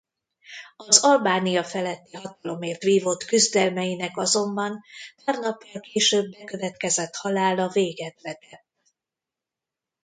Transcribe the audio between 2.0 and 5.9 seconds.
hatalomért vívott küzdelmeinek azonban pár nappal